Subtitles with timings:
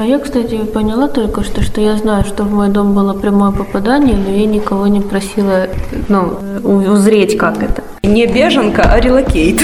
[0.00, 3.50] А я, кстати, поняла только что, что я знаю, что в мой дом было прямое
[3.50, 5.66] попадание, но я никого не просила
[6.08, 6.38] ну,
[6.90, 7.82] узреть, как это.
[8.02, 9.60] Не беженка, а релокейт.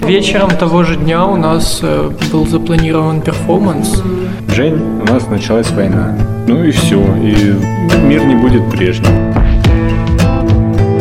[0.00, 4.02] Вечером того же дня у нас э, был запланирован перформанс.
[4.48, 6.18] Жень, у нас началась война.
[6.48, 7.54] Ну и все, и
[8.08, 9.12] мир не будет прежним.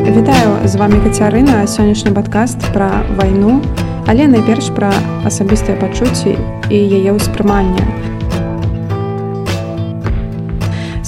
[0.06, 3.62] Вітаю з вами Кацярына сённяшні падкаст пра вайну,
[4.06, 4.94] але найперш пра
[5.26, 6.38] асабістыя пачуцці
[6.70, 7.82] і яе ўспрымання.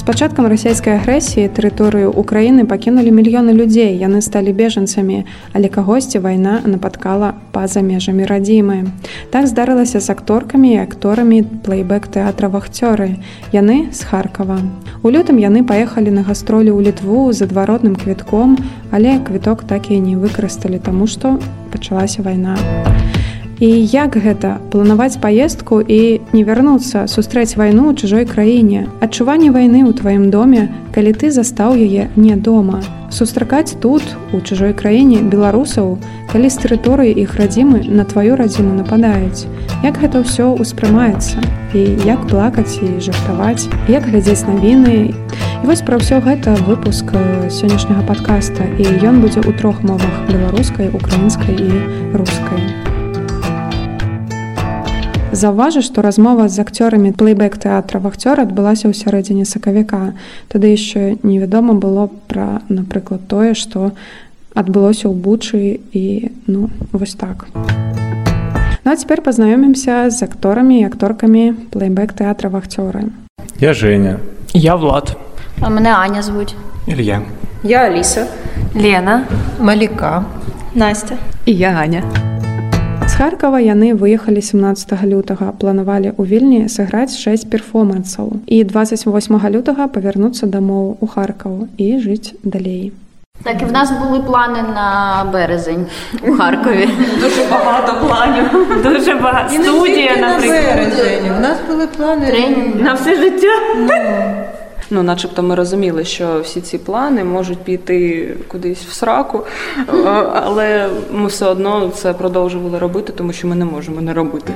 [0.05, 3.97] пачаткам расійскай агрэсіі тэрыторыю Украіны пакінулі мільёны людзей.
[3.97, 5.25] Яны сталі бежанцамі
[5.57, 8.85] але кагосьці вайна напаткала па-за межамі радзімы.
[9.33, 13.17] Так здарылася з акторкамі і акторамі плейбэк тэатра вахцёры
[13.53, 14.61] яны з харкава.
[15.01, 18.61] У лютым яны паехалі на гастролі ў літву з адваротным квітком
[18.93, 21.41] але квіток так і не выкарысталі таму што
[21.73, 22.61] пачалася вайна.
[22.61, 23.24] а
[23.61, 24.59] І як гэта?
[24.71, 28.91] Планаваць паездку і не вярнуцца сустрэць вайну ў чужой краіне.
[28.99, 32.83] Адчуванне вайны ў тваім доме калі ты застаў яе не дома.
[33.15, 34.03] Сустракаць тут
[34.35, 35.99] у чужой краіне беларусаў
[36.35, 39.47] калі з тэрыторыі іх радзімы на тваю радзіму нападаюць.
[39.87, 41.39] Як гэта ўсё ўспрымаецца?
[41.79, 43.71] І як плакаць і жартаваць?
[43.87, 45.15] Як глядзець навіны?
[45.15, 47.15] І вось пра ўсё гэта выпуск
[47.55, 48.67] сённяшняга падкаста.
[48.83, 51.71] І ён будзе ў трох мовах беларускай украінскай і
[52.19, 52.84] рускай
[55.34, 60.18] у Заўважы, што размова з акцёрамі плейбэк тэатра вахцёра адбылася ў сярэдзіне сакавіка.
[60.50, 63.94] Тады яшчэ невядома было пра, напрыклад, тое, што
[64.58, 67.46] адбылося ў бучы і ну вось так.
[67.54, 73.14] Ну а цяпер пазнаёмімся з акторамі і акторкамі плейбэк тэатра вахцёры.
[73.62, 74.18] Я Женя.
[74.54, 75.14] Я Влад.
[75.62, 76.56] А мене Аня звуть.
[76.88, 77.22] Илья.
[77.62, 78.26] Я Аліса.
[78.74, 79.30] Лена.
[79.62, 80.26] Маліка.
[80.74, 81.18] Настя.
[81.46, 82.02] І я Аня.
[83.14, 88.40] З Харкава яны выехалі 17 лютага, планавалі ў вільні сыграць 6 перформансаў.
[88.48, 92.92] І 28 лютага павярнуцца дамоў у Харкаў і жыць далей.
[93.44, 95.86] Так і в нас були плани на березень
[96.28, 96.90] у Харкові.
[97.22, 98.68] Дуже багато планів.
[98.84, 99.54] Дуже багато.
[99.54, 100.88] Студія, наприклад.
[101.38, 102.82] У нас були плани Тренінг.
[102.82, 103.54] На все життя.
[104.95, 109.41] Ну, начебто ми розуміли, що всі ці плани можуть піти кудись в сраку,
[110.35, 114.53] але ми все одно це продовжували робити, тому що ми не можемо не робити.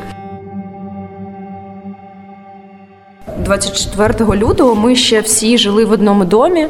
[3.39, 6.67] 24 лютого ми ще всі жили в одному домі.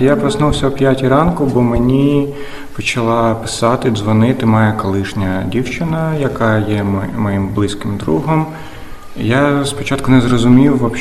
[0.00, 2.28] Я проснувся о 5 ранку, бо мені
[2.76, 6.84] почала писати, дзвонити моя колишня дівчина, яка є
[7.16, 8.46] моїм близьким другом.
[9.16, 10.92] Я спочатку не зрозумів,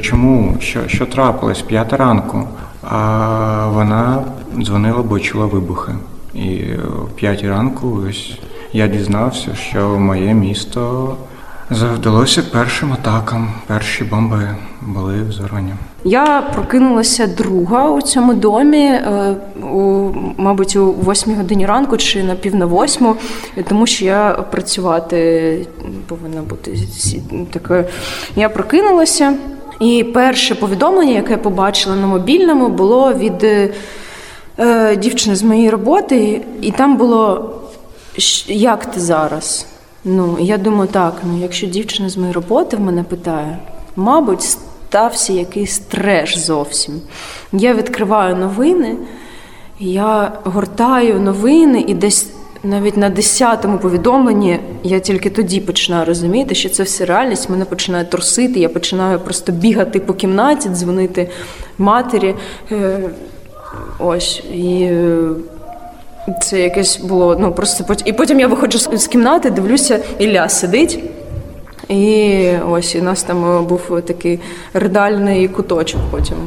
[0.00, 2.48] чому, що що трапилось п'ята ранку,
[2.82, 4.22] а вона
[4.58, 5.92] дзвонила, бо чула вибухи.
[6.34, 8.38] І о п'ятій ранку ось
[8.72, 11.16] я дізнався, що моє місто
[11.70, 13.52] завдалося першим атакам.
[13.66, 15.74] Перші бомби були взорвані.
[16.04, 19.36] Я прокинулася друга у цьому домі, е,
[19.72, 23.16] у, мабуть, у восьмій годині ранку чи на пів на восьму,
[23.68, 25.66] тому що я працювати
[26.06, 26.78] повинна бути
[27.50, 27.84] такою.
[28.36, 29.34] Я прокинулася,
[29.80, 33.44] і перше повідомлення, яке я побачила на мобільному, було від
[34.58, 37.54] е, дівчини з моєї роботи, і там було
[38.46, 39.66] як ти зараз?
[40.04, 43.58] Ну, я думаю, так, ну якщо дівчина з моєї роботи в мене питає,
[43.96, 47.00] мабуть, стався якийсь треш зовсім.
[47.52, 48.96] Я відкриваю новини,
[49.80, 52.30] я гортаю новини і десь.
[52.62, 57.50] Навіть на десятому повідомленні я тільки тоді починаю розуміти, що це все реальність.
[57.50, 58.60] Мене починає трусити.
[58.60, 61.30] Я починаю просто бігати по кімнаті, дзвонити
[61.78, 62.34] матері.
[62.72, 63.00] Е,
[63.98, 65.30] ось і е,
[66.41, 67.35] це якесь було.
[67.39, 70.99] Ну просто і потім я виходжу з кімнати, дивлюся, Ілля сидить.
[71.89, 74.39] І ось у нас там був такий
[74.73, 76.37] ридальний куточок потім.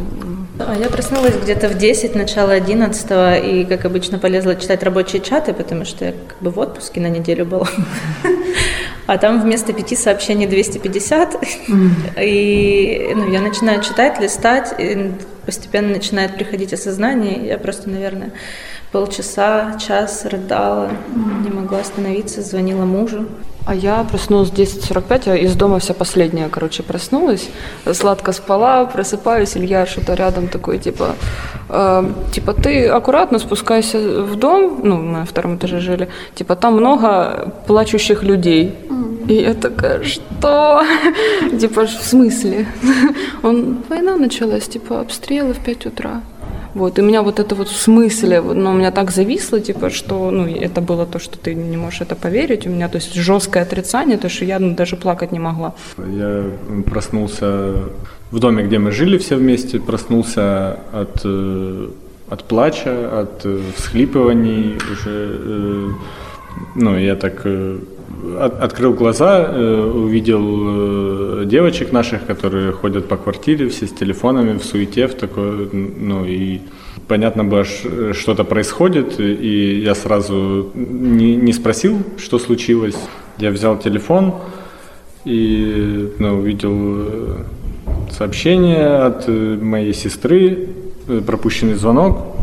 [0.80, 3.10] Я проснулась где-то в 10, начало 11
[3.44, 7.10] и, как обычно, полезла читать рабочие чаты, потому что я как бы в отпуске на
[7.10, 7.68] неделю была.
[9.06, 11.36] А там вместо пяти сообщений 250.
[12.20, 15.12] И ну, я начинаю читать, листать, и
[15.44, 17.46] постепенно начинает приходить осознание.
[17.46, 18.32] Я просто, наверное,
[18.91, 20.89] полчаса, час рыдала,
[21.43, 23.25] не могла остановиться, звонила мужу.
[23.63, 27.49] А я проснулась в 10.45, я из дома вся последняя, короче, проснулась,
[27.93, 31.15] сладко спала, просыпаюсь, Илья что-то рядом такой, типа,
[31.69, 36.73] э, типа, ты аккуратно спускайся в дом, ну, мы на втором этаже жили, типа, там
[36.73, 38.75] много плачущих людей.
[39.27, 40.83] И я такая, что?
[41.59, 42.65] типа, в смысле?
[43.43, 46.21] Он, война началась, типа, обстрелы в 5 утра.
[46.73, 49.89] Вот, и у меня вот это вот в смысле, ну, у меня так зависло, типа,
[49.89, 52.65] что, ну, это было то, что ты не можешь это поверить.
[52.67, 55.73] У меня, то есть, жесткое отрицание, то, что я ну, даже плакать не могла.
[55.97, 56.43] Я
[56.89, 57.73] проснулся
[58.31, 61.89] в доме, где мы жили все вместе, проснулся от, э,
[62.29, 65.37] от плача, от э, всхлипываний уже.
[65.39, 65.87] э,
[66.75, 67.45] Ну, я так
[68.39, 74.57] от- открыл глаза, э, увидел э, девочек наших, которые ходят по квартире, все с телефонами,
[74.57, 76.61] в суете, в такой, ну и
[77.07, 82.97] понятно было, что-то происходит, и я сразу не, не спросил, что случилось.
[83.37, 84.35] Я взял телефон
[85.25, 87.43] и ну, увидел э,
[88.11, 90.69] сообщение от э, моей сестры,
[91.07, 92.35] э, пропущенный звонок.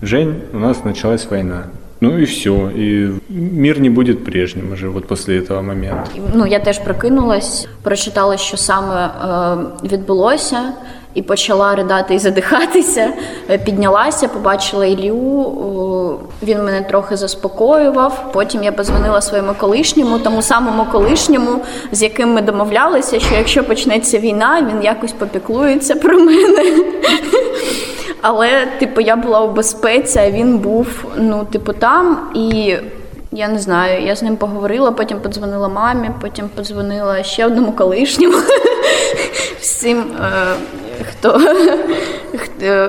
[0.00, 1.66] Жень, у нас началась война.
[2.00, 2.70] Ну и все.
[2.76, 6.10] И мир не будет прежним уже вот после этого момента.
[6.34, 10.72] Ну, я теж прокинулась, прочитала, що саме е, відбулося,
[11.14, 13.12] і почала ридати і задихатися.
[13.50, 15.16] Е, Піднялася, побачила Ілью.
[15.16, 18.30] о, Він мене трохи заспокоював.
[18.32, 21.60] Потім я позвонила своєму колишньому, тому самому колишньому,
[21.92, 26.84] з яким ми домовлялися, що якщо почнеться війна, він якось попіклується про мене.
[28.20, 32.76] Але, типу, я була у безпеці, а він був, ну, типу, там і.
[33.32, 38.38] Я не знаю, я з ним поговорила, потім подзвонила мамі, потім подзвонила ще одному колишньому.
[39.60, 40.54] Всім, е,
[41.10, 41.40] хто,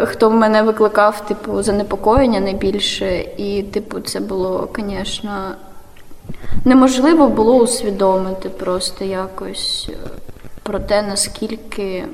[0.06, 3.26] хто, в мене викликав, типу, занепокоєння найбільше.
[3.38, 5.32] І, типу, це було, звісно,
[6.66, 10.10] неможливо було усвідомити просто якось е,
[10.64, 12.06] про те, наскільки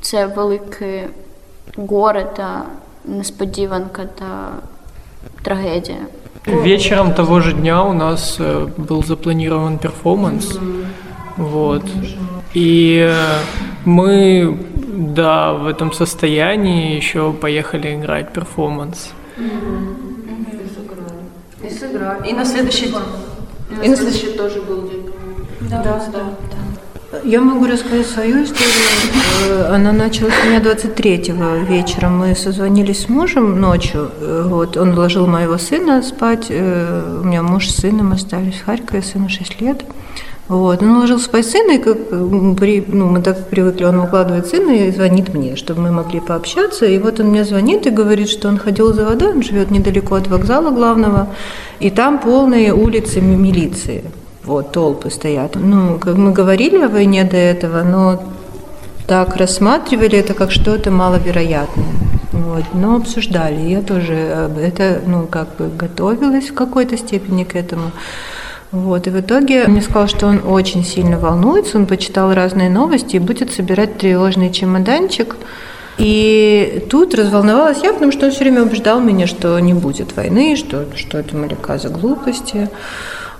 [0.00, 1.08] це велике
[1.76, 2.62] горе та
[3.04, 4.52] несподіванка та
[5.42, 5.98] трагедія.
[6.46, 8.40] Вечером того же дня у нас
[8.76, 10.58] был запланирован перформанс.
[11.36, 11.82] Вот.
[12.54, 13.14] И э,
[13.84, 14.58] мы,
[15.14, 19.12] да, в этом состоянии еще поехали играть перформанс.
[22.28, 22.94] И на следующий
[23.82, 25.10] И на следующий тоже был день.
[25.70, 26.24] Да, да,
[27.24, 28.72] Я могу рассказать свою историю.
[29.50, 32.08] Э, Она началась у меня 23-го вечера.
[32.08, 34.10] Мы созвонились с мужем ночью.
[34.20, 36.46] Э, Вот, он вложил моего сына спать.
[36.48, 39.84] Э, У меня муж с сыном остались в Харькове, сыну 6 лет.
[40.48, 40.82] Вот.
[40.82, 41.98] Он ложил спать сына, и как
[42.58, 46.86] при, ну, мы так привыкли, он укладывает сына и звонит мне, чтобы мы могли пообщаться.
[46.86, 50.14] И вот он мне звонит и говорит, что он ходил за водой, он живет недалеко
[50.16, 51.28] от вокзала главного,
[51.78, 54.02] и там полные улицы ми- милиции.
[54.44, 55.54] Вот, толпы стоят.
[55.54, 58.22] Ну, как мы говорили о войне до этого, но
[59.06, 61.86] так рассматривали это как что-то маловероятное.
[62.32, 63.60] Вот, но обсуждали.
[63.60, 67.92] Я тоже об это, ну, как бы готовилась в какой-то степени к этому.
[68.72, 72.70] Вот, и в итоге он мне сказал, что он очень сильно волнуется, он почитал разные
[72.70, 75.36] новости и будет собирать тревожный чемоданчик.
[75.98, 80.56] И тут разволновалась я, потому что он все время убеждал меня, что не будет войны,
[80.56, 82.70] что, что это Маляка за глупости.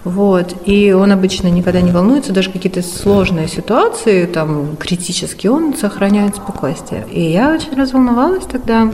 [0.04, 0.54] Вот.
[0.66, 7.06] И он обычно никогда не волнуется, даже какие-то сложные ситуации, там, критические, он сохраняет спокойствие.
[7.10, 8.90] И я очень разволновалась тогда.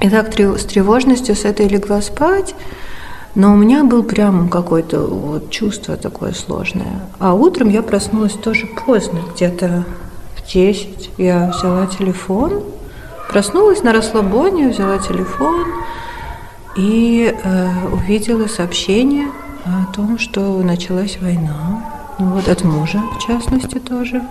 [0.00, 2.54] И так с тревожностью с этой легла спать.
[3.34, 7.00] Но у меня был прям какое-то вот чувство такое сложное.
[7.18, 9.84] А утром я проснулась тоже поздно, где-то
[10.36, 11.10] в 10.
[11.16, 12.62] Я взяла телефон,
[13.30, 15.64] проснулась на расслабоне, взяла телефон
[16.76, 19.28] и э, увидела сообщение
[19.64, 21.84] о том, что началась война.
[22.18, 24.22] Ну Вот от мужа, в частности, тоже.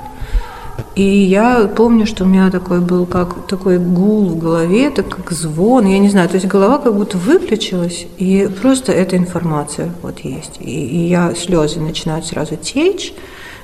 [0.96, 5.32] И я помню, что у меня такой был как такой гул в голове, это как
[5.32, 10.20] звон, я не знаю, то есть голова как будто выключилась, и просто эта информация вот
[10.20, 10.58] есть.
[10.60, 13.14] И, и я слезы начинают сразу течь,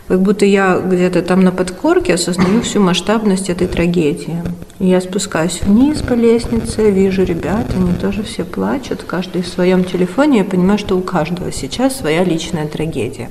[0.07, 4.41] как будто я где-то там на подкорке осознаю всю масштабность этой трагедии.
[4.79, 10.39] Я спускаюсь вниз по лестнице, вижу ребят, они тоже все плачут, каждый в своем телефоне.
[10.39, 13.29] Я понимаю, что у каждого сейчас своя личная трагедия.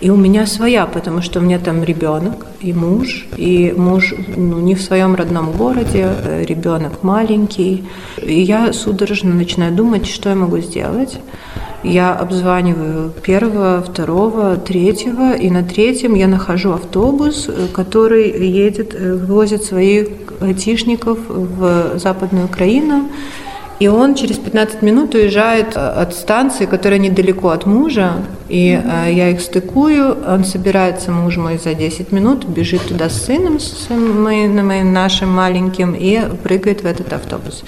[0.00, 4.58] И у меня своя, потому что у меня там ребенок и муж, и муж ну,
[4.58, 7.84] не в своем родном городе, э, ребенок маленький.
[8.22, 11.18] И я судорожно начинаю думать, что я могу сделать.
[11.82, 19.16] Я обзваниваю первого, второго, третьего, и на третьем я нахожу автобус, э, который едет, э,
[19.16, 20.08] возит своих
[20.40, 23.08] айтишников в Западную Украину.
[23.80, 28.12] И он через 15 минут уезжает э, от станции, которая недалеко от мужа,
[28.50, 33.26] И э, я их стыкую, он собирается, муж мой, за 10 минут, бежит туда с
[33.26, 37.62] сыном, с моим, моим нашим маленьким, и прыгает в этот автобус.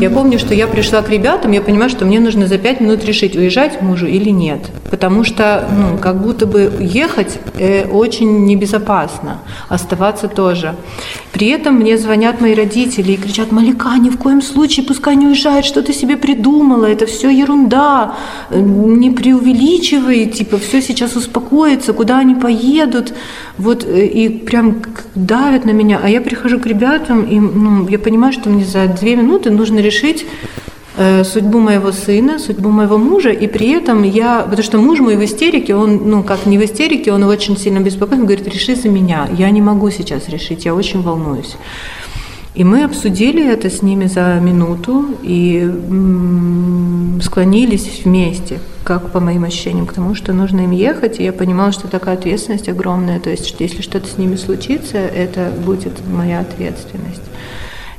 [0.00, 3.04] Я помню, что я пришла к ребятам, я понимаю, что мне нужно за 5 минут
[3.04, 4.60] решить, уезжать мужу или нет.
[4.90, 10.74] Потому что, ну, как будто бы ехать э, очень небезопасно, оставаться тоже.
[11.32, 15.26] При этом мне звонят мои родители и кричат, Малика, ни в коем случае пускай не
[15.28, 18.16] уезжает, что ты себе придумала, это все ерунда,
[18.50, 23.14] не преувеличивай, типа, все сейчас успокоится, куда они поедут,
[23.58, 24.82] вот, э, и прям
[25.14, 28.86] давят на меня, а я прихожу к ребятам, и ну, я понимаю, что мне за
[28.86, 30.26] две минуты нужно решить,
[30.96, 35.16] э, судьбу моего сына, судьбу моего мужа, и при этом я, потому что муж мой
[35.16, 38.88] в истерике, он, ну, как не в истерике, он очень сильно беспокоен, говорит, реши за
[38.88, 41.56] меня, я не могу сейчас решить, я очень волнуюсь.
[42.54, 45.70] И мы обсудили это с ними за минуту и
[47.22, 51.20] склонились вместе, как по моим ощущениям, к тому, что нужно им ехать.
[51.20, 53.20] И я понимала, что такая ответственность огромная.
[53.20, 57.22] То есть, что если что-то с ними случится, это будет моя ответственность.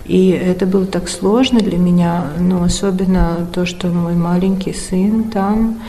[0.05, 5.79] И это было так сложно для меня, но особенно то, что мой маленький сын там,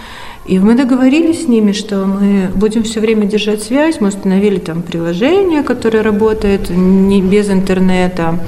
[0.46, 4.00] и мы договорились с ними, что мы будем все время держать связь.
[4.00, 8.40] Мы установили там приложение, которое работает не без интернета.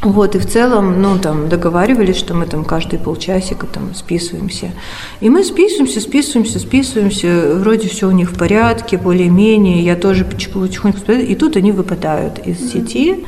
[0.00, 4.72] Вот, и в целом, ну, там, договаривались, что мы там каждые полчасика там списываемся.
[5.20, 11.12] И мы списываемся, списываемся, списываемся, вроде все у них в порядке, более-менее, я тоже потихоньку,
[11.12, 13.24] и тут они выпадают из сети,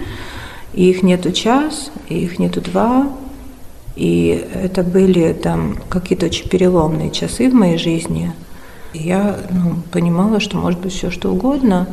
[0.73, 3.07] и их нету час, и их нету два,
[3.97, 8.33] и это были там какие-то очень переломные часы в моей жизни.
[8.93, 11.89] Я ну, понимала, что может быть все что угодно.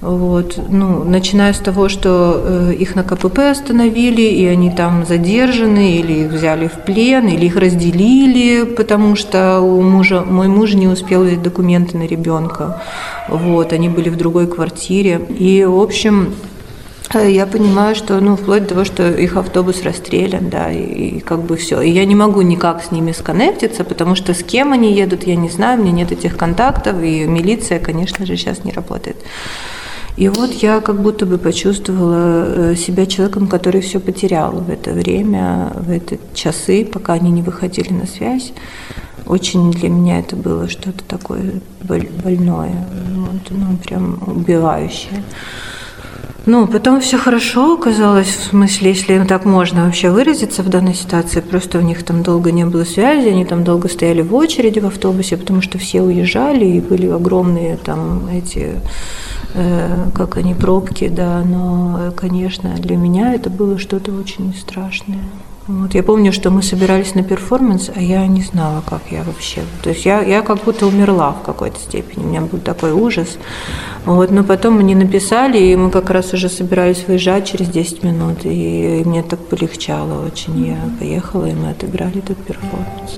[0.00, 5.92] Вот, ну, начиная с того, что э, их на КПП остановили, и они там задержаны,
[5.92, 10.88] или их взяли в плен, или их разделили, потому что у мужа, мой муж не
[10.88, 12.82] успел взять документы на ребенка.
[13.28, 15.24] Вот, они были в другой квартире.
[15.38, 16.34] И, в общем,
[17.20, 21.42] я понимаю, что, ну, вплоть до того, что их автобус расстрелян, да, и, и как
[21.42, 21.80] бы все.
[21.80, 25.36] И я не могу никак с ними сконнектиться, потому что с кем они едут, я
[25.36, 29.16] не знаю, у меня нет этих контактов, и милиция, конечно же, сейчас не работает.
[30.16, 34.92] И вот я как будто бы почувствовала э, себя человеком, который все потерял в это
[34.92, 38.52] время, в эти часы, пока они не выходили на связь.
[39.24, 45.22] Очень для меня это было что-то такое больное, вот, ну, прям убивающее.
[46.44, 51.40] Ну, потом все хорошо оказалось, в смысле, если так можно вообще выразиться в данной ситуации,
[51.40, 54.86] просто у них там долго не было связи, они там долго стояли в очереди в
[54.86, 58.80] автобусе, потому что все уезжали, и были огромные там эти,
[59.54, 65.22] э, как они, пробки, да, но, конечно, для меня это было что-то очень страшное.
[65.67, 65.93] Вот.
[65.95, 69.61] Я помню, что мы собирались на перформанс, а я не знала, как я вообще.
[69.83, 72.23] То есть я, я как будто умерла в какой-то степени.
[72.23, 73.37] У меня был такой ужас.
[74.05, 74.31] Вот.
[74.31, 78.45] Но потом мне написали, и мы как раз уже собирались выезжать через 10 минут.
[78.45, 80.67] И, и мне так полегчало очень.
[80.67, 83.17] Я поехала, и мы отыграли этот перформанс.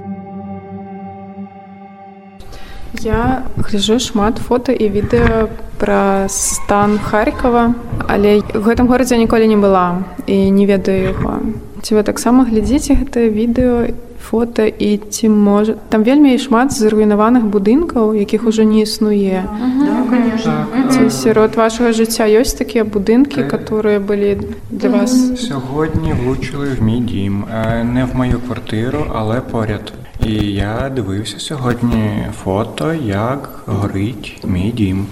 [3.01, 5.47] Я гляжу шмат фото і відэа
[5.79, 7.71] пра стан Харькова,
[8.09, 11.39] але ў гэтым горадзе ніколі не была і не ведаю яго.
[11.83, 18.13] Ці вы таксама глядзіце гэтае відэо фото і ці можа там вельмі шмат зруйнаваных будынкаў
[18.19, 19.43] якіх ужо не існуе
[20.91, 24.37] ці сярод вашага жыцця ёсць такія будынкі которые былі
[24.69, 25.15] для вас
[25.47, 27.45] сьогодні влучили в мій дім
[27.93, 29.93] не в мою квартиру але поряд
[30.25, 35.05] і я дивився сьогодні фото як горить мій дім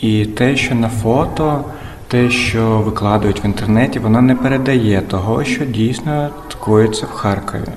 [0.00, 1.64] і те що на фото
[2.11, 7.71] те, що викладають в інтернеті, воно не передає того, що дійсно коїться в Харкові.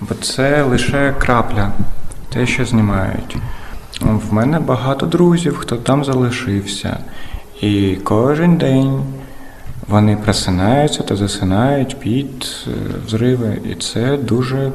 [0.00, 1.72] Бо це лише крапля,
[2.32, 3.36] те, що знімають.
[4.00, 6.96] В мене багато друзів, хто там залишився.
[7.60, 9.02] І кожен день
[9.88, 12.70] вони просинаються та засинають під е,
[13.06, 13.58] взриви.
[13.70, 14.72] І це дуже.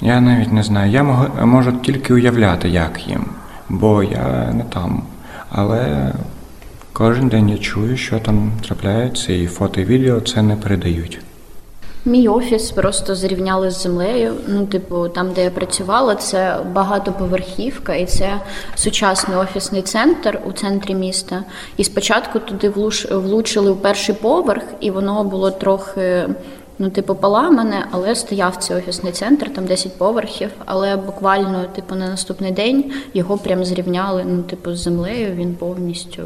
[0.00, 0.92] Я навіть не знаю.
[0.92, 1.02] Я
[1.46, 3.24] можу тільки уявляти, як їм,
[3.68, 5.02] бо я не там.
[5.50, 6.12] Але
[6.96, 11.18] Кожен день я чую, що там трапляється, і фото і відео це не передають.
[12.04, 14.34] Мій офіс просто зрівняли з землею.
[14.48, 18.40] Ну, типу, там, де я працювала, це багатоповерхівка, і це
[18.74, 21.44] сучасний офісний центр у центрі міста.
[21.76, 22.68] І спочатку туди
[23.10, 26.28] влучили у перший поверх, і воно було трохи.
[26.78, 30.50] Ну, типу, поламане, але стояв цей офісний центр, там 10 поверхів.
[30.64, 34.24] Але буквально, типу, на наступний день його прям зрівняли.
[34.28, 35.34] Ну, типу, з землею.
[35.34, 36.22] Він повністю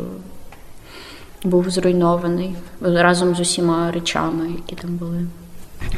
[1.45, 5.27] був зруйнований разом з усіма речами, які там були.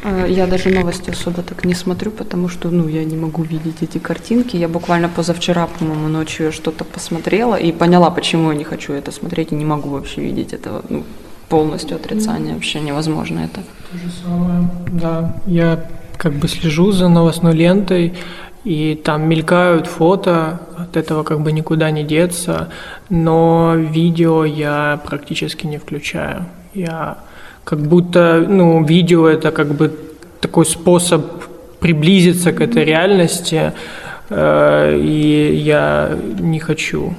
[0.03, 3.83] Э, я даже новости особо так не смотрю, потому что, ну, я не могу видеть
[3.83, 4.57] эти картинки.
[4.57, 9.51] Я буквально позавчера, по-моему, ночью что-то посмотрела и поняла, почему я не хочу это смотреть
[9.51, 11.03] и не могу вообще видеть этого, ну,
[11.49, 13.61] полностью отрицание, вообще невозможно это.
[13.91, 14.69] То же самое,
[15.01, 15.35] да.
[15.47, 15.85] Я
[16.17, 18.13] как бы слежу за новостной лентой,
[18.63, 22.69] и там мелькают фото, от этого как бы никуда не деться,
[23.09, 26.45] но видео я практически не включаю.
[26.73, 27.17] Я
[27.63, 29.91] как будто, ну, видео это как бы
[30.39, 31.25] такой способ
[31.79, 33.73] приблизиться к этой реальности,
[34.29, 37.13] э, и я не хочу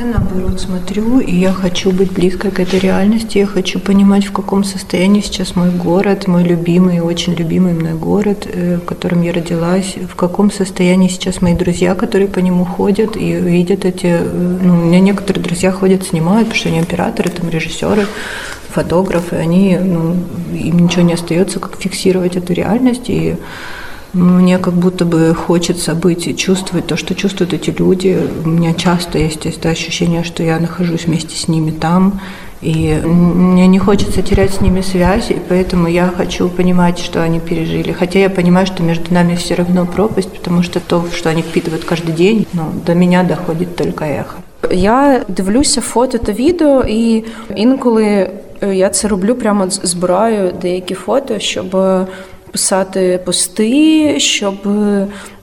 [0.00, 4.32] я наоборот смотрю, и я хочу быть близко к этой реальности, я хочу понимать, в
[4.32, 9.32] каком состоянии сейчас мой город, мой любимый, очень любимый мной город, э, в котором я
[9.32, 14.06] родилась, в каком состоянии сейчас мои друзья, которые по нему ходят и видят эти...
[14.06, 18.06] Э, ну, у меня некоторые друзья ходят, снимают, потому что они операторы, там режиссеры,
[18.70, 20.14] фотографы, они, ну,
[20.54, 23.36] им ничего не остается, как фиксировать эту реальность и
[24.13, 28.17] мне как будто бы хочется быть и чувствовать то, что чувствуют эти люди.
[28.45, 32.21] У меня часто есть это ощущение, что я нахожусь вместе с ними там,
[32.61, 37.39] и мне не хочется терять с ними связь, и поэтому я хочу понимать, что они
[37.39, 37.91] пережили.
[37.91, 41.83] Хотя я понимаю, что между нами все равно пропасть, потому что то, что они впитывают
[41.83, 44.37] каждый день, ну, до меня доходит только эхо.
[44.71, 47.23] Я дивлюся фото та відео, і
[47.55, 48.29] інколи
[48.61, 51.77] я це роблю прямо збираю деякі фото, щоб
[52.52, 54.54] писати пости, щоб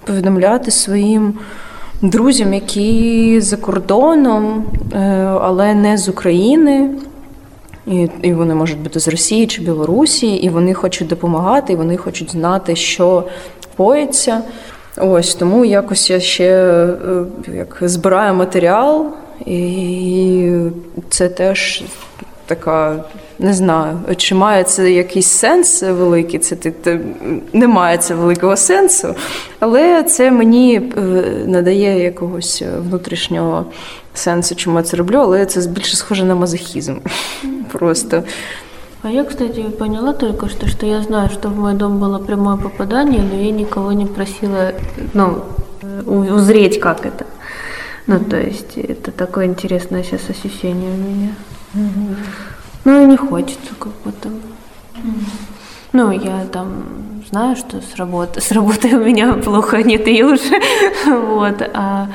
[0.05, 1.33] повідомляти своїм
[2.01, 4.97] друзям, які за кордоном, е,
[5.41, 6.89] але не з України.
[7.87, 11.97] І і вони можуть бути з Росії чи Білорусі, і вони хочуть допомагати, і вони
[11.97, 13.23] хочуть знати, що
[13.77, 14.41] коїться.
[14.97, 19.05] Ось тому якось я ще е, як збираю матеріал,
[19.45, 20.51] і
[21.09, 21.83] це теж
[22.46, 23.04] така
[23.38, 27.00] не знаю, чи має це якийсь сенс великий, це ти
[27.52, 29.14] не має це великого сенсу,
[29.60, 31.00] але це мені е,
[31.46, 33.66] надає якогось внутрішнього
[34.14, 36.96] сенсу, чому я це роблю, але це більше схоже на мазохізм.
[37.72, 38.22] Просто.
[39.04, 42.56] А я, кстати, поняла только что, что я знаю, что в мой дом было прямое
[42.56, 44.72] попадание, но я никого не просила,
[45.14, 45.42] ну,
[46.06, 47.24] узреть, как это.
[48.06, 51.34] Ну, то есть, это такое интересное сейчас ощущение у меня.
[51.73, 52.15] Угу.
[52.85, 54.29] Ну и не хочется как будто.
[55.93, 60.61] Ну, я там знаю, что с работы, с работы у меня плохо нет и уже.
[61.05, 61.61] вот.
[61.73, 62.09] А,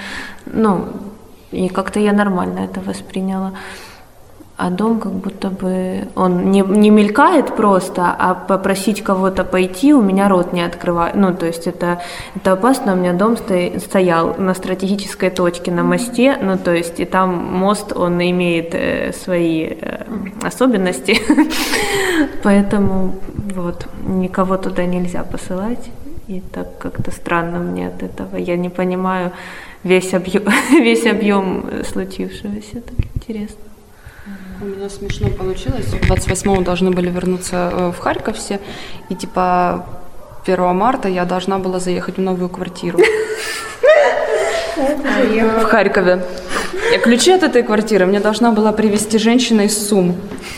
[0.47, 0.88] ну,
[1.50, 3.52] и как-то я нормально это восприняла
[4.62, 10.00] а дом как будто бы он не, не мелькает просто, а попросить кого-то пойти у
[10.00, 11.17] меня рот не открывает.
[11.17, 12.00] Ну, то есть это,
[12.36, 12.93] это опасно.
[12.93, 17.30] У меня дом сто, стоял на стратегической точке на мосте, ну, то есть и там
[17.30, 20.04] мост, он имеет э, свои э,
[20.43, 21.19] особенности,
[22.45, 23.17] поэтому
[23.56, 25.91] вот никого туда нельзя посылать.
[26.28, 28.36] И так как-то странно мне от этого.
[28.36, 29.32] Я не понимаю
[29.82, 32.80] весь объем, весь объем случившегося.
[32.80, 33.72] Так интересно.
[34.61, 35.87] У меня смешно получилось.
[36.08, 38.61] 28-го должны были вернуться э, в Харьков все.
[39.08, 39.85] И типа
[40.47, 42.99] 1 марта я должна была заехать в новую квартиру.
[44.76, 46.25] В Харькове.
[46.95, 50.17] И ключи от этой квартиры мне должна была привезти женщина из Сум.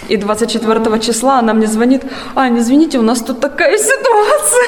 [0.08, 2.02] И 24 числа она мне звонит,
[2.34, 4.64] Аня, извините, у нас тут такая ситуация.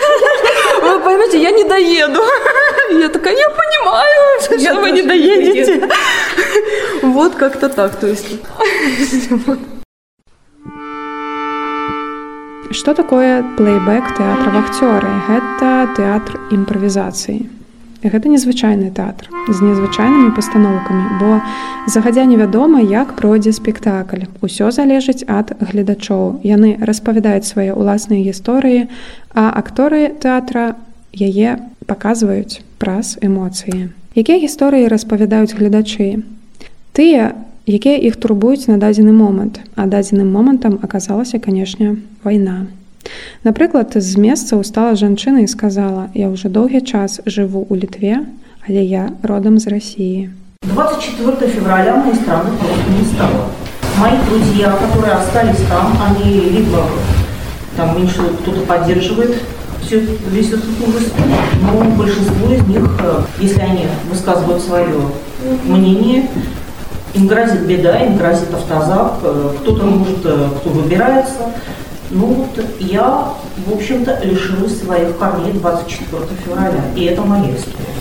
[0.85, 2.21] Вы поймете, я не доеду.
[2.91, 5.89] Я такая, я понимаю, что вы не доедете.
[7.01, 8.27] Вот как-то так, то есть.
[12.71, 15.09] Что такое плейбэк тэатра вахцёры?
[15.27, 17.54] Гэта тэатр імправізацыі.
[18.12, 21.40] Гэта незвычайны тэатр з незвычайнымі пастаноўкамі, бо
[21.90, 24.26] загадзя невядома, як пройдзе спектакль.
[24.42, 26.40] Усё залежыць ад гледачоў.
[26.42, 28.86] Яны распавядаюць свае ўласныя гісторыі,
[29.34, 30.76] а акторы тэатра
[31.12, 33.90] яе паказваюць праз эмоцыі.
[34.16, 36.24] Якія гісторыі распавядаюць гледачы?
[36.96, 42.66] Тыя, якія іх турбуюць на дадзены момант, а дадзеным момантам аказалася, канешне, вайна.
[43.43, 48.29] Напрыклад, з месца устала жанчына і сказала: « Я ўжо доўгі час жыву ў літве,
[48.67, 50.29] але я родам з России.
[50.61, 53.49] 24 февраля моей страны просто не стало.
[53.97, 56.85] Мои друзья, которые остались там, они либо
[57.75, 59.41] там меньше кто-то поддерживает
[59.81, 61.11] все, весь этот ужас,
[61.61, 65.01] но большинство из них, э, если они высказывают свое
[65.65, 66.29] мнение,
[67.13, 71.51] им грозит беда, им грозит автозак, э, кто-то может, э, кто выбирается,
[72.10, 73.32] ну вот я,
[73.66, 77.96] в общем-то, лишилась своих корней 24 февраля, и это моя история.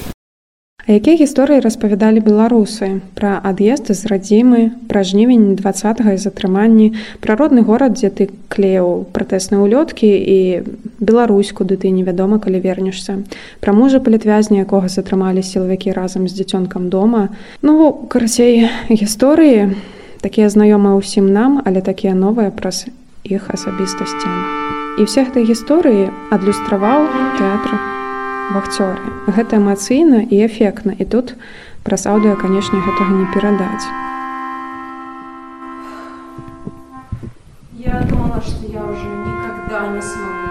[0.88, 6.94] А якія гісторыі распавядалі беларусы пра ад'езд з радзімы, пра жнівень два і затрыманні,
[7.26, 10.62] пра родны горад, дзе ты клеяў пратэсныя ўлёткі і
[11.02, 13.26] Беларусь, куды ты невядома, калі вернешся.
[13.66, 17.34] Пра мужа палітвязня, якога затрымалі сілавікі разам з дзіцёнкам дома.
[17.66, 19.74] Ну карацей гісторыі
[20.22, 22.86] такія знаёмыя ўсім нам, але такія новыя праз
[23.25, 24.31] іх асабістасці.
[24.99, 27.07] І ўсе гэтай гісторыі адлюстраваў
[27.39, 27.73] тэатр
[28.53, 29.01] вахцёры.
[29.31, 31.35] Гэта эмацыйна і эфектна і тут
[31.87, 33.87] праз аўдыо, канешне, гэтага не перадаць.
[37.79, 40.51] Я думала, что я уже никогда не смогу.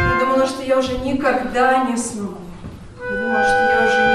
[0.00, 2.44] Я думала, что я уже никогда не смогу.
[2.98, 4.13] Я думала, что я уже никогда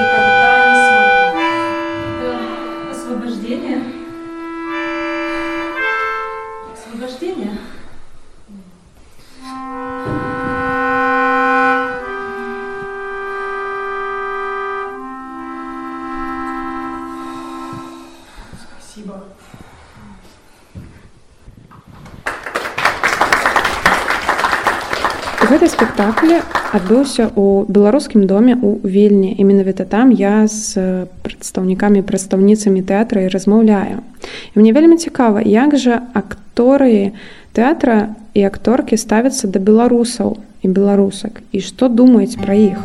[26.00, 26.40] спектакль
[26.72, 30.80] адбыўся ў беларускім доме ў вільні і менавіта там я з
[31.28, 37.12] прадстаўнікамі прадстаўніцамі тэатра і размаўляю і мне вельмі цікава як жа акторы
[37.52, 42.80] тэатра і акторкі ставяцца да беларусаў і беларусак і што думаюць пра іх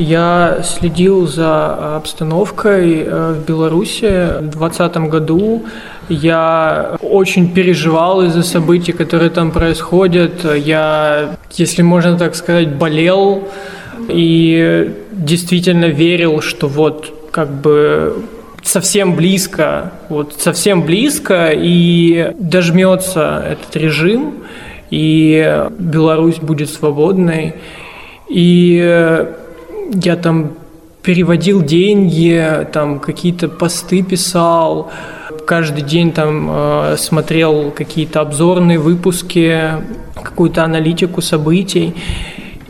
[0.00, 5.64] я следил за обстановкой в Беларуси в 2020 году.
[6.08, 10.42] Я очень переживал из-за событий, которые там происходят.
[10.56, 13.46] Я, если можно так сказать, болел
[14.08, 18.24] и действительно верил, что вот как бы
[18.62, 24.44] совсем близко, вот совсем близко и дожмется этот режим,
[24.88, 27.56] и Беларусь будет свободной.
[28.30, 29.26] И
[29.92, 30.52] я там
[31.02, 34.90] переводил деньги, там какие-то посты писал,
[35.46, 39.60] каждый день там э, смотрел какие-то обзорные выпуски,
[40.14, 41.94] какую-то аналитику событий.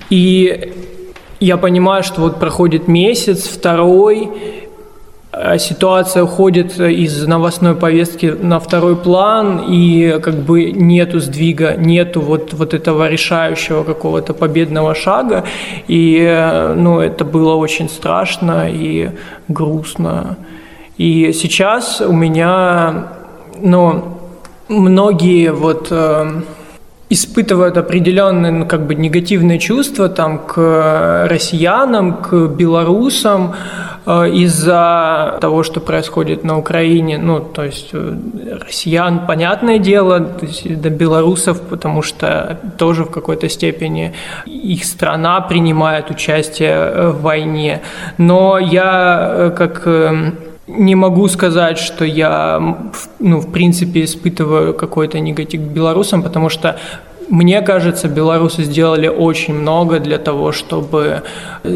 [0.09, 0.73] И
[1.41, 4.31] я понимаю, что вот проходит месяц, второй,
[5.59, 12.53] ситуация уходит из новостной повестки на второй план, и как бы нету сдвига, нету вот,
[12.53, 15.45] вот этого решающего какого-то победного шага.
[15.87, 16.19] И
[16.77, 19.11] ну, это было очень страшно и
[19.47, 20.37] грустно.
[20.97, 23.07] И сейчас у меня,
[23.63, 24.19] ну,
[24.69, 26.43] многие вот э,
[27.09, 35.63] испытывают определенные ну, как бы негативные чувства там к россиянам, к белорусам э, из-за того,
[35.63, 37.19] что происходит на Украине.
[37.19, 38.17] Ну, то есть э,
[38.67, 44.15] россиян, понятное дело, то есть, до белорусов, потому что тоже в какой-то степени
[44.47, 47.83] их страна принимает участие э, в войне.
[48.19, 50.33] Но я э, как э,
[50.67, 52.79] не могу сказать, что я,
[53.19, 56.77] ну, в принципе, испытываю какой-то негатив к белорусам, потому что
[57.31, 61.23] мне кажется, белорусы сделали очень много для того, чтобы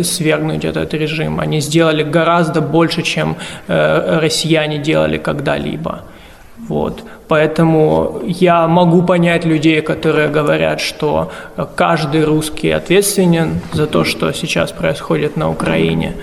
[0.03, 1.40] свергнуть этот режим.
[1.40, 3.37] Они сделали гораздо больше, чем
[3.69, 6.03] э, россияне делали когда-либо.
[6.69, 7.03] Вот.
[7.29, 11.31] Поэтому я могу понять людей, которые говорят, что
[11.77, 16.14] каждый русский ответственен за то, что сейчас происходит на Украине.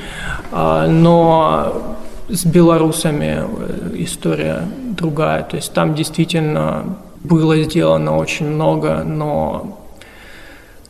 [0.51, 1.97] А, но
[2.29, 4.63] с белорусами э, история
[4.97, 5.43] другая.
[5.43, 6.83] То есть там действительно
[7.23, 9.77] было сделано очень много, но,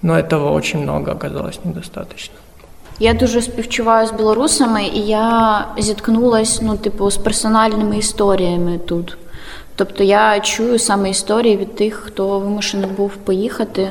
[0.02, 2.36] но этого очень много оказалось недостаточно.
[3.00, 9.18] Я дуже співчуваю з білорусами, і я зіткнулася ну, типу, з персональними історіями тут.
[9.76, 13.90] Тобто я чую саме історії від тих, хто вимушений був поїхати.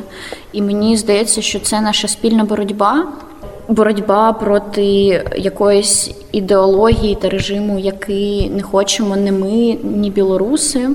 [0.52, 3.06] І мені здається, що це наша спільна боротьба
[3.70, 4.82] боротьба проти
[5.36, 10.88] якоїсь ідеології та режиму, який не хочемо не ми, ні білоруси.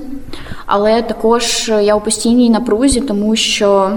[0.66, 3.90] Але також я у постійній напрузі, тому що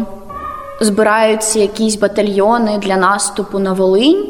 [0.82, 4.26] збираються якісь батальйони для наступу на Волинь.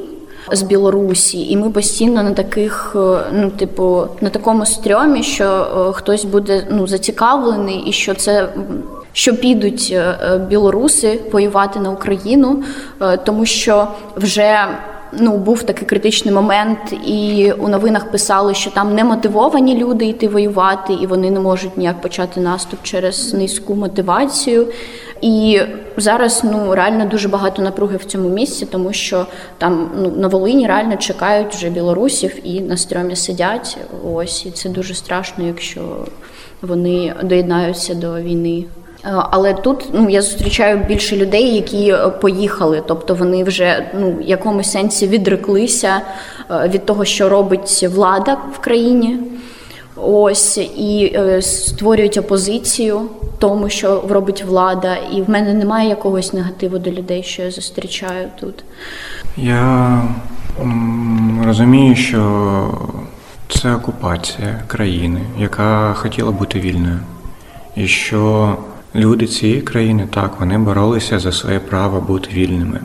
[0.52, 2.92] З Білорусі, і ми постійно на таких,
[3.34, 8.50] ну типу, на такому стрьомі, що е, хтось буде ну зацікавлений, і що це
[9.20, 12.64] що підуть е, е, білоруси воювати на Україну,
[13.02, 14.68] е, тому що вже
[15.20, 20.28] ну був такий критичний момент, і у новинах писали, що там не мотивовані люди йти
[20.28, 24.68] воювати, і вони не можуть ніяк почати наступ через низьку мотивацію.
[25.22, 25.62] І
[25.98, 29.26] зараз ну реально дуже багато напруги в цьому місці, тому що
[29.58, 33.78] там ну на Волині реально чекають вже білорусів і на стрьомі сидять.
[34.14, 35.82] Ось і це дуже страшно, якщо
[36.62, 38.66] вони доєднаються до війни
[39.04, 44.72] Але тут ну я зустрічаю більше людей, які поїхали, тобто вони вже ну в якомусь
[44.72, 46.02] сенсі відреклися
[46.50, 49.20] від того, що робить влада в країні.
[50.02, 53.02] Ось і е, створюють опозицію
[53.40, 58.28] тому, що робить влада, і в мене немає якогось негативу до людей, що я зустрічаю
[58.40, 58.64] тут.
[59.38, 60.02] Я
[60.62, 62.22] м, розумію, що
[63.50, 67.00] це окупація країни, яка хотіла бути вільною,
[67.76, 68.56] і що
[68.96, 72.80] люди цієї країни так вони боролися за своє право бути вільними.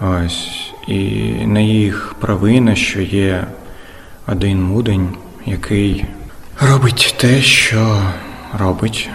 [0.00, 0.98] Ось і
[1.46, 3.46] не їх провина, що є
[4.26, 5.08] один мудень,
[5.46, 6.04] який
[6.60, 8.02] робить те, що
[8.58, 9.10] робить.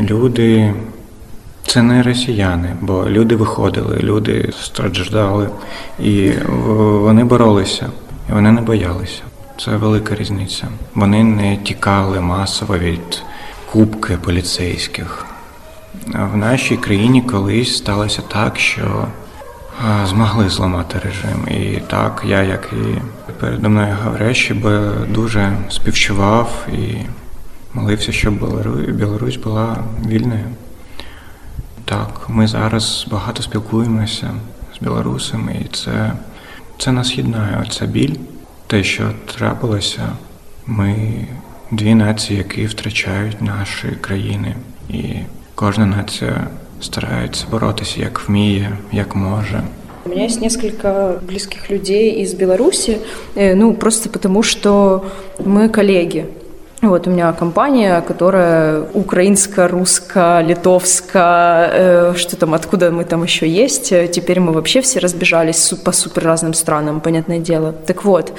[0.00, 0.74] Люди
[1.66, 5.48] це не росіяни, бо люди виходили, люди страждали,
[6.00, 6.30] і
[6.76, 7.90] вони боролися,
[8.30, 9.22] і вони не боялися.
[9.60, 10.68] Це велика різниця.
[10.94, 13.22] Вони не тікали масово від
[13.72, 15.26] кубки поліцейських.
[16.06, 19.08] В нашій країні колись сталося так, що
[20.04, 21.48] змогли зламати режим.
[21.48, 23.00] І так, я, як і
[23.40, 26.96] передо мною Гаврещі, би дуже співчував і
[27.74, 28.34] молився, щоб
[28.96, 30.44] Білорусь була вільною.
[31.84, 34.30] Так, ми зараз багато спілкуємося
[34.76, 36.12] з білорусами, і це
[36.78, 37.64] це нас єднає.
[37.66, 38.14] Оця біль,
[38.66, 40.08] те, що трапилося,
[40.66, 40.96] ми
[41.70, 44.54] дві нації, які втрачають наші країни,
[44.88, 45.14] і
[45.57, 46.47] кожна нація
[46.81, 49.63] старается бороться, як вміє, як може.
[50.05, 52.99] У меня есть несколько близких людей из Беларуси,
[53.35, 55.05] э, ну, просто потому что
[55.39, 56.25] мы коллеги.
[56.81, 63.93] Вот у меня компания, которая украинско-русско-литовско, э, что там, откуда мы там еще есть.
[64.11, 67.71] Теперь мы вообще все разбежались по супер разным странам, понятное дело.
[67.71, 68.33] Так вот,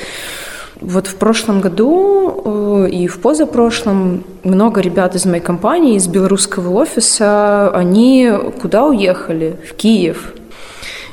[0.81, 6.69] вот в прошлом году э, и в позапрошлом много ребят из моей компании, из белорусского
[6.79, 9.57] офиса, они куда уехали?
[9.69, 10.33] В Киев.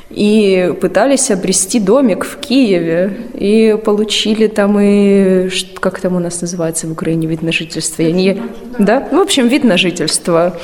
[0.09, 3.17] И пытались обрести домик в Киеве.
[3.33, 5.49] И получили там и...
[5.79, 8.01] Как там у нас называется в Украине вид на жительство?
[8.03, 8.41] Я не...
[8.79, 9.07] Да?
[9.11, 10.57] В общем, вид на жительство.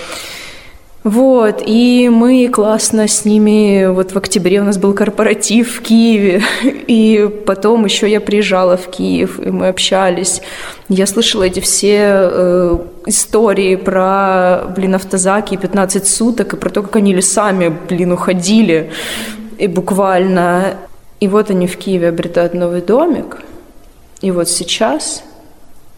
[1.04, 6.42] Вот, и мы классно с ними, вот в октябре у нас был корпоратив в Киеве,
[6.64, 10.42] и потом еще я приезжала в Киев, и мы общались.
[10.88, 16.96] Я слышала эти все э, истории про, блин, автозаки 15 суток, и про то, как
[16.96, 18.92] они лесами, блин, уходили,
[19.58, 20.78] и буквально.
[21.20, 23.40] И вот они в Киеве обретают новый домик,
[24.22, 25.22] и вот сейчас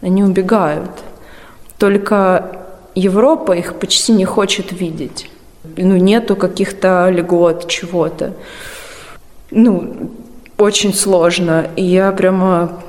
[0.01, 0.91] они убегают.
[1.77, 2.64] Только
[2.95, 5.29] Европа их почти не хочет видеть.
[5.77, 8.33] Ну, нету каких-то льгот, чего-то.
[9.51, 10.11] Ну,
[10.57, 11.67] очень сложно.
[11.75, 12.81] И я прямо,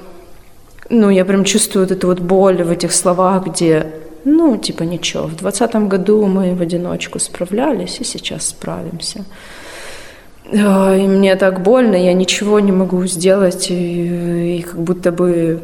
[0.89, 3.93] ну, я прям чувствую вот эту вот боль в этих словах, где,
[4.25, 9.25] ну, типа, ничего, в двадцатом году мы в одиночку справлялись, и сейчас справимся.
[10.53, 15.61] И мне так больно, я ничего не могу сделать, и, и как будто бы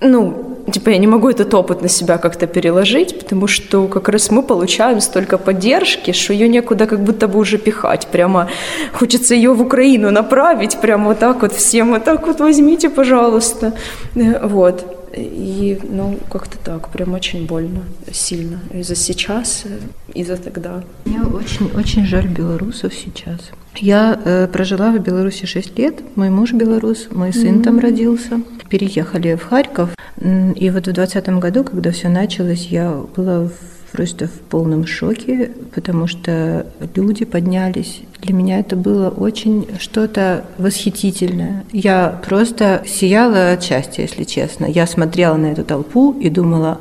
[0.00, 4.30] ну, типа я не могу этот опыт на себя как-то переложить, потому что как раз
[4.30, 8.06] мы получаем столько поддержки, что ее некуда как будто бы уже пихать.
[8.12, 8.48] Прямо
[8.92, 13.72] хочется ее в Украину направить, прямо вот так вот всем, вот так вот возьмите, пожалуйста.
[14.14, 14.95] Э, вот.
[15.16, 18.60] И, ну, как-то так, прям очень больно, сильно.
[18.72, 19.64] И за сейчас,
[20.12, 20.84] и за тогда.
[21.04, 23.40] Мне очень, очень жаль белорусов сейчас.
[23.76, 26.00] Я э, прожила в Беларуси 6 лет.
[26.16, 27.62] Мой муж белорус, мой сын mm-hmm.
[27.62, 28.40] там родился.
[28.68, 29.90] Переехали в Харьков.
[30.20, 33.48] И вот в 2020 году, когда все началось, я была
[33.96, 38.02] просто в полном шоке, потому что люди поднялись.
[38.20, 41.64] Для меня это было очень что-то восхитительное.
[41.72, 44.66] Я просто сияла от счастья, если честно.
[44.66, 46.80] Я смотрела на эту толпу и думала,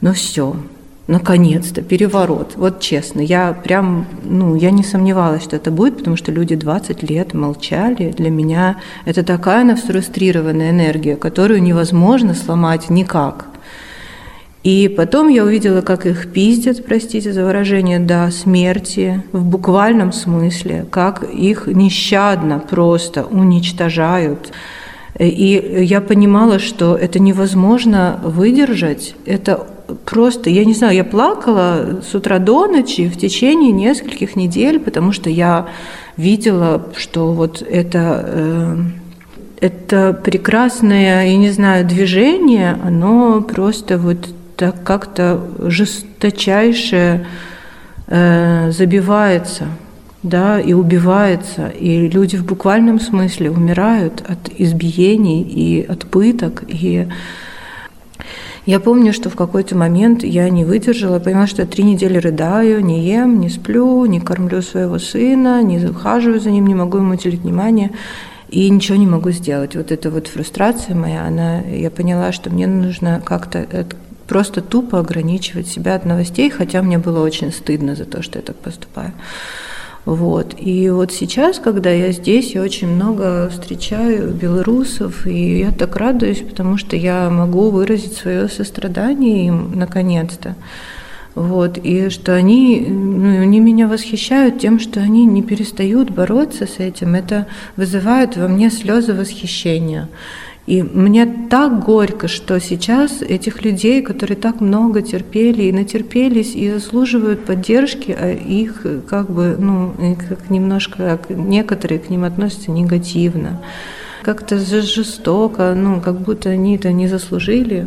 [0.00, 0.54] ну все,
[1.08, 2.52] наконец-то, переворот.
[2.56, 7.02] Вот честно, я прям, ну, я не сомневалась, что это будет, потому что люди 20
[7.10, 8.14] лет молчали.
[8.16, 13.49] Для меня это такая нафрустрированная энергия, которую невозможно сломать никак.
[14.62, 20.84] И потом я увидела, как их пиздят, простите за выражение, до смерти, в буквальном смысле,
[20.90, 24.52] как их нещадно просто уничтожают.
[25.18, 29.66] И я понимала, что это невозможно выдержать, это
[30.04, 35.12] просто, я не знаю, я плакала с утра до ночи в течение нескольких недель, потому
[35.12, 35.68] что я
[36.16, 38.76] видела, что вот это, э,
[39.60, 44.28] это прекрасное, я не знаю, движение, оно просто вот
[44.60, 47.26] так как-то жесточайше
[48.08, 49.68] э, забивается,
[50.22, 57.08] да, и убивается, и люди в буквальном смысле умирают от избиений и от пыток, и
[58.66, 62.84] Я помню, что в какой-то момент я не выдержала, поняла, что я три недели рыдаю,
[62.84, 67.14] не ем, не сплю, не кормлю своего сына, не ухаживаю за ним, не могу ему
[67.14, 67.90] уделить внимание
[68.50, 69.74] и ничего не могу сделать.
[69.74, 73.66] Вот эта вот фрустрация моя, она, я поняла, что мне нужно как-то
[74.30, 78.42] просто тупо ограничивать себя от новостей, хотя мне было очень стыдно за то, что я
[78.42, 79.12] так поступаю.
[80.04, 80.54] Вот.
[80.56, 86.42] И вот сейчас, когда я здесь, я очень много встречаю белорусов, и я так радуюсь,
[86.48, 90.54] потому что я могу выразить свое сострадание им наконец-то.
[91.34, 96.78] Вот, и что они, ну, они меня восхищают тем, что они не перестают бороться с
[96.78, 97.16] этим.
[97.16, 100.08] Это вызывает во мне слезы восхищения.
[100.66, 106.70] И мне так горько, что сейчас этих людей, которые так много терпели и натерпелись и
[106.70, 109.92] заслуживают поддержки, а их как бы, ну,
[110.28, 113.60] как немножко, некоторые к ним относятся негативно,
[114.22, 117.86] как-то жестоко, ну, как будто они это не заслужили.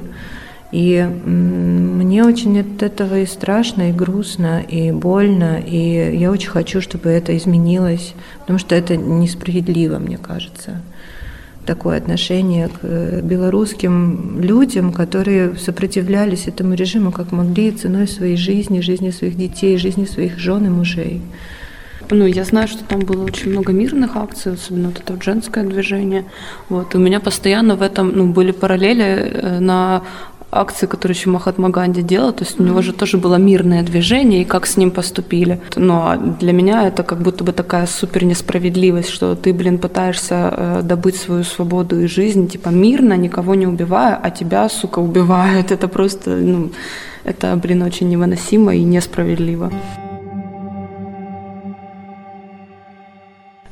[0.71, 6.81] И мне очень от этого и страшно, и грустно, и больно, и я очень хочу,
[6.81, 10.81] чтобы это изменилось, потому что это несправедливо, мне кажется
[11.65, 18.81] такое отношение к э, белорусским людям, которые сопротивлялись этому режиму как могли ценой своей жизни,
[18.81, 21.21] жизни своих детей, жизни своих жен и мужей.
[22.09, 26.25] Ну, я знаю, что там было очень много мирных акций, особенно вот это женское движение.
[26.69, 26.93] Вот.
[26.93, 30.03] И у меня постоянно в этом ну, были параллели э, на
[30.57, 34.41] акции, которые еще Махатма Ганди делал, то есть у него же тоже было мирное движение,
[34.41, 35.59] и как с ним поступили.
[35.75, 40.81] Но для меня это как будто бы такая супер несправедливость, что ты, блин, пытаешься э,
[40.83, 45.71] добыть свою свободу и жизнь, типа мирно, никого не убивая, а тебя, сука, убивают.
[45.71, 46.71] Это просто, ну,
[47.23, 49.71] это, блин, очень невыносимо и несправедливо.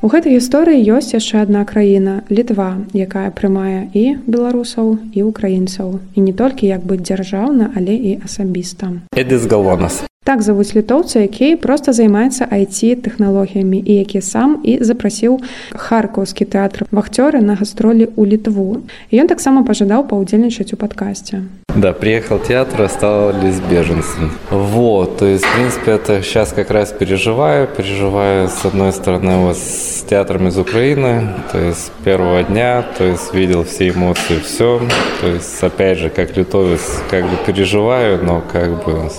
[0.02, 6.02] У гэтай гісторыі ёсць яшчэ адна краіна літва якая прымае і беларусаў і украінцаў.
[6.18, 8.90] І не толькі як быць дзяржаўна але і асабіста.
[9.14, 15.39] Эдыс галонас Так завуць літоўца, які проста займаецца IT-тэхналогіямі і які сам і запрасіў
[15.71, 18.83] харкаўскі тэатр вахцёры на гастролі ў літву.
[19.07, 21.47] І ён таксама пажадаў паўдзельнічаць у падкасці.
[21.79, 24.35] Да, приехал в театр, остались беженцем.
[24.51, 27.67] Вот, то есть, в принципе, это сейчас как раз переживаю.
[27.67, 33.05] Переживаю, с одной стороны, вот с театром из Украины, то есть, с первого дня, то
[33.05, 34.81] есть, видел все эмоции, все.
[35.21, 39.09] То есть, опять же, как литовец, как бы переживаю, но как бы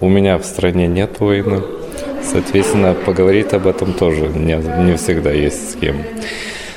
[0.00, 1.62] у меня в стране нет войны.
[2.22, 5.96] Соответственно, поговорить об этом тоже не, не всегда есть с кем.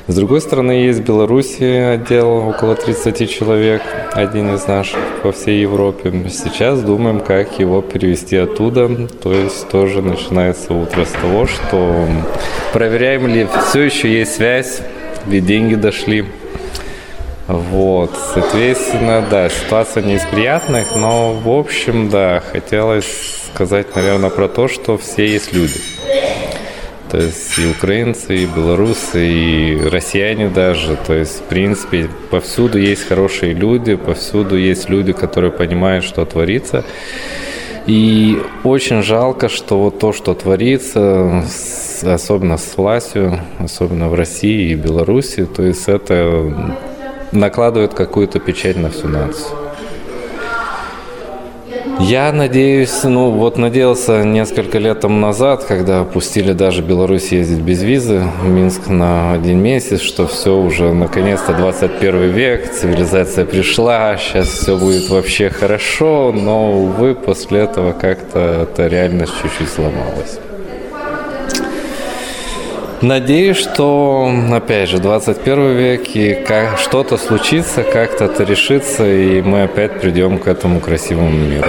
[0.06, 3.82] С другой стороны, есть в Беларуси отдел около 30 человек,
[4.12, 6.12] один из наших по всей Европе.
[6.30, 8.90] Сейчас думаем, как его перевести оттуда.
[9.22, 12.06] То есть тоже начинается утро с того, что
[12.74, 14.82] проверяем ли все еще есть связь,
[15.26, 16.26] ведь деньги дошли.
[17.48, 23.06] Вот, соответственно, да, ситуация не из приятных, но, в общем, да, хотелось
[23.54, 25.80] сказать, наверное, про то, что все есть люди.
[27.12, 30.98] То есть и украинцы, и белорусы, и россияне даже.
[31.06, 36.84] То есть, в принципе, повсюду есть хорошие люди, повсюду есть люди, которые понимают, что творится.
[37.86, 41.44] И очень жалко, что вот то, что творится,
[42.02, 46.78] особенно с властью, особенно в России и Беларуси, то есть это
[47.34, 49.58] накладывает какую-то печать на всю нацию.
[52.00, 57.82] Я надеюсь, ну вот надеялся несколько лет тому назад, когда пустили даже Беларусь ездить без
[57.82, 64.48] визы в Минск на один месяц, что все уже наконец-то 21 век, цивилизация пришла, сейчас
[64.48, 70.40] все будет вообще хорошо, но, увы, после этого как-то эта реальность чуть-чуть сломалась.
[73.04, 79.64] Надеюсь, что, опять же, 21 век, и как что-то случится, как-то это решится, и мы
[79.64, 81.68] опять придем к этому красивому миру.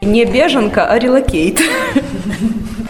[0.00, 1.60] Не беженка, а релокейт.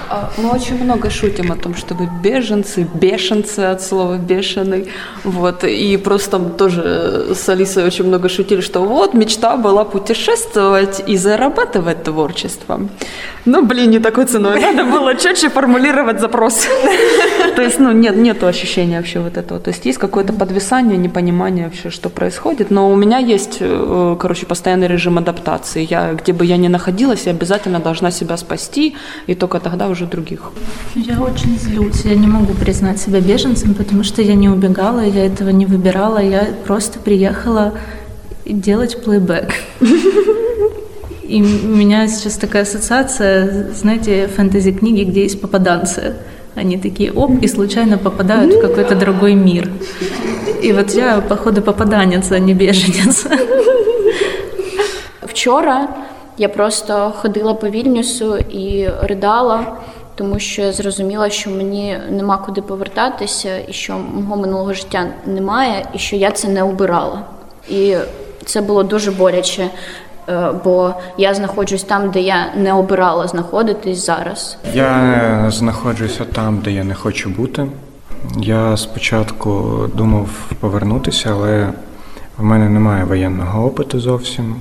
[0.09, 4.89] А, мы очень много шутим о том, что беженцы, бешенцы от слова бешеный.
[5.25, 5.65] Вот.
[5.65, 11.17] И просто там тоже с Алисой очень много шутили, что вот мечта была путешествовать и
[11.17, 12.91] зарабатывать творчеством.
[13.47, 14.61] Ну, блин, не такой ценой.
[14.61, 16.67] Надо было четче формулировать запрос.
[17.57, 19.61] То есть, ну, нет, нет ощущения вообще вот этого.
[19.61, 22.71] То есть есть какое-то подвисание, непонимание вообще, что происходит.
[22.71, 25.87] Но у меня есть, э, короче, постоянный режим адаптации.
[25.89, 28.97] Я, где бы я ни находилась, я обязательно должна себя спасти,
[29.29, 30.51] и только тогда уже других.
[30.95, 32.05] Я очень злюсь.
[32.05, 36.19] Я не могу признать себя беженцем, потому что я не убегала, я этого не выбирала.
[36.19, 37.73] Я просто приехала
[38.45, 39.55] делать плейбэк.
[41.23, 46.15] И у меня сейчас такая ассоциация, знаете, фэнтези-книги, где есть попаданцы.
[46.55, 49.69] они такие оп, и случайно попадают в какой-то другой мир.
[50.63, 53.27] И вот я, походу, попаданец, а не беженец.
[55.23, 55.89] Вчора
[56.39, 59.77] я просто ходила по Вільнюсу і ридала,
[60.15, 65.87] тому що я зрозуміла, що мені нема куди повертатися, і що мого минулого життя немає,
[65.95, 67.23] і що я це не обирала.
[67.69, 67.97] І
[68.45, 69.71] це було дуже боляче,
[70.29, 74.59] е, бо я знаходжусь там, де я не обирала знаходитись зараз.
[74.75, 77.67] Я знаходжуся там, де я не хочу бути.
[78.37, 80.29] Я спочатку думав
[80.61, 81.73] повернутися, але
[82.39, 84.57] в мене немає воєнного опиту зовсім.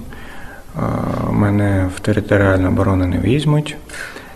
[1.32, 3.78] Мене в територіальну оборону не візьмуть.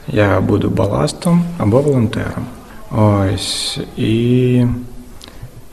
[0.08, 2.46] Я буду баластом або волонтером.
[2.92, 3.80] Ось.
[3.98, 4.66] І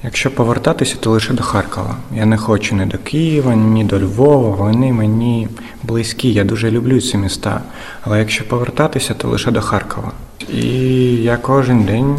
[0.03, 1.97] якщо повертатися, то лише до Харкова.
[2.15, 4.57] Я не хочу ні до Києва, ні до Львова.
[4.57, 5.49] Вони мені
[5.83, 6.33] близькі.
[6.33, 7.61] Я дуже люблю ці міста.
[8.03, 10.13] Але якщо повертатися, то лише до Харкова.
[10.53, 10.69] І
[11.17, 12.17] я кожен день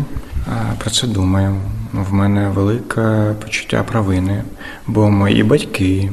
[0.80, 1.56] про це думаю.
[1.94, 4.44] В мене велике почуття провини,
[4.88, 6.10] бо мої батьки,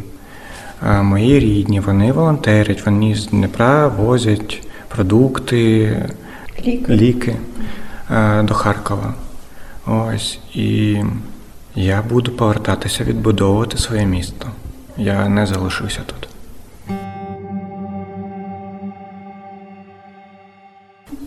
[1.02, 5.96] мої рідні, вони волонтерять, вони з Дніпра возять продукти,
[6.66, 6.94] Ліки.
[6.94, 7.36] ліки
[8.10, 9.14] а, до Харкова.
[9.88, 10.40] Ось.
[10.54, 10.98] І
[11.76, 14.48] я буду повертатися, відбудовувати своє місто.
[14.98, 16.30] Я не залишуся тут.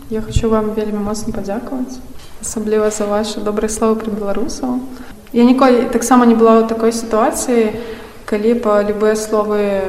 [0.09, 1.97] Я хочу вам вельмі моцна падзякаваць
[2.43, 4.83] асабліва за ваши добрыя словы пра беларусаў
[5.31, 7.71] я ніколі таксама не была ў такой сітуацыі
[8.27, 9.81] калі па любыя словы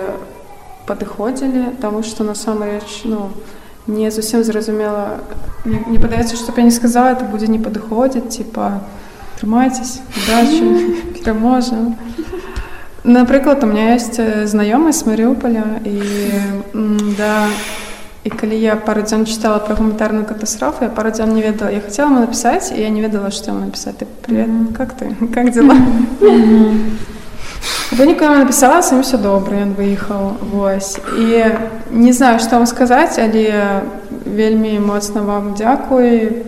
[0.86, 3.30] падыходзілі таму што насамрэч ну
[3.86, 5.20] не зусім зразумела
[5.64, 8.80] мне, мне падаецца што б я не сказала это будзе не падыходзіць типа
[9.40, 11.96] трымайцесь удачи пераможа
[13.04, 16.00] напрыклад у меня есть знаёмы з марыуполя і
[16.74, 17.48] м, да
[18.24, 21.80] і калі я пару дзён чытала пра гуманітарную катастрофу я пару дзён не ведала я
[21.80, 25.52] хотела ему написать і я не ведала што ему написать ты привет как ты как
[25.52, 25.76] дела
[27.92, 31.44] выніку я написала сам все добра ён выехаў вось і
[31.90, 33.82] не знаю што вам сказаць але
[34.24, 36.44] вельмі моцна вам дзякуй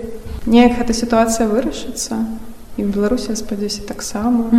[0.46, 2.24] неяк эта сітуацыя вырашыцца
[2.76, 4.50] і в беларусі спадзяюся таксама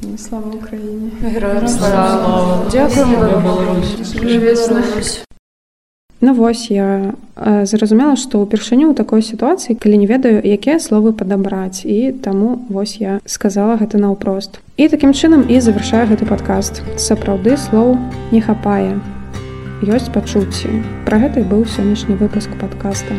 [0.00, 1.12] і слава Україні
[6.21, 11.15] Ну вось я э, зразумела, што ўпершыню ў такой сітуацыі, калі не ведаю, якія словы
[11.15, 14.59] падабраць і таму вось я сказала гэта наўпрост.
[14.75, 16.83] І такім чынам і завяршаю гэты падкаст.
[16.99, 17.95] Сапраўды слоў
[18.35, 18.99] не хапае.
[19.79, 20.83] Ёсць пачуцці.
[21.07, 23.15] Пра гэта і быў сённяшні выпуск падкаста.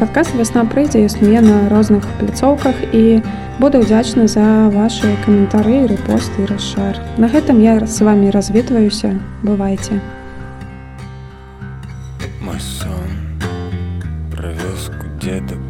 [0.00, 3.20] Падкаст вясна прыйдзе існуе на розных пляцоўках і
[3.60, 6.96] буду ўдзячна за вашы каментары, рэпосты і расшар.
[7.20, 10.00] На гэтым я з вами развітваюся, бывайце.
[15.22, 15.61] Вёску